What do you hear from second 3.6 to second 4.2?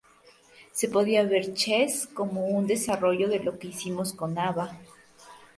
hicimos